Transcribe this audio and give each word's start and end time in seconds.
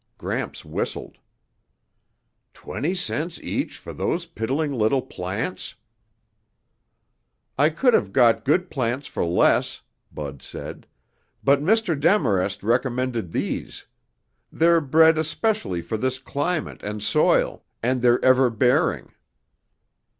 Gramps 0.17 0.65
whistled. 0.65 1.19
"Twenty 2.55 2.95
cents 2.95 3.39
each 3.39 3.77
for 3.77 3.93
those 3.93 4.25
piddling 4.25 4.71
little 4.71 5.03
plants?" 5.03 5.75
"I 7.55 7.69
could 7.69 7.93
have 7.93 8.11
had 8.15 8.43
good 8.43 8.71
plants 8.71 9.05
for 9.05 9.23
less," 9.23 9.83
Bud 10.11 10.41
said, 10.41 10.87
"but 11.43 11.61
Mr. 11.61 11.93
Demarest 11.95 12.63
recommended 12.63 13.31
these. 13.31 13.85
They're 14.51 14.81
bred 14.81 15.19
especially 15.19 15.83
for 15.83 15.97
this 15.97 16.17
climate 16.17 16.81
and 16.81 17.03
soil, 17.03 17.63
and 17.83 18.01
they're 18.01 18.17
everbearing." 18.25 19.11